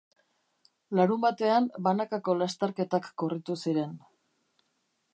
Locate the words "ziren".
3.67-3.97